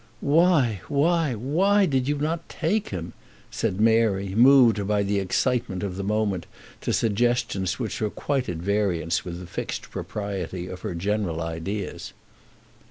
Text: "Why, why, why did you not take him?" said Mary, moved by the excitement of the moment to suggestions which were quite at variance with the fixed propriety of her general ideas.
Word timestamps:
"Why, 0.25 0.81
why, 0.87 1.35
why 1.35 1.85
did 1.85 2.07
you 2.07 2.17
not 2.17 2.49
take 2.49 2.89
him?" 2.89 3.13
said 3.51 3.79
Mary, 3.79 4.33
moved 4.33 4.87
by 4.87 5.03
the 5.03 5.19
excitement 5.19 5.83
of 5.83 5.95
the 5.95 6.03
moment 6.03 6.47
to 6.81 6.91
suggestions 6.91 7.77
which 7.77 8.01
were 8.01 8.09
quite 8.09 8.49
at 8.49 8.57
variance 8.57 9.23
with 9.23 9.39
the 9.39 9.45
fixed 9.45 9.91
propriety 9.91 10.65
of 10.65 10.81
her 10.81 10.95
general 10.95 11.39
ideas. 11.39 12.13